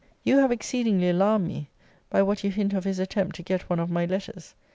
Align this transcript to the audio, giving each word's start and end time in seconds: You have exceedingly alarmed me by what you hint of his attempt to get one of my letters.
You 0.23 0.39
have 0.39 0.51
exceedingly 0.51 1.09
alarmed 1.09 1.47
me 1.47 1.69
by 2.09 2.23
what 2.23 2.43
you 2.43 2.49
hint 2.49 2.73
of 2.73 2.85
his 2.85 2.97
attempt 2.97 3.35
to 3.35 3.43
get 3.43 3.69
one 3.69 3.77
of 3.79 3.91
my 3.91 4.07
letters. 4.07 4.55